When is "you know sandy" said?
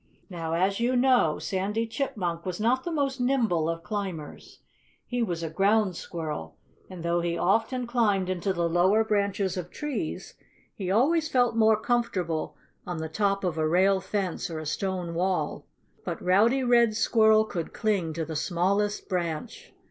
0.79-1.85